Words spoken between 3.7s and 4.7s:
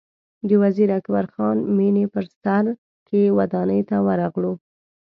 ته ورغلو.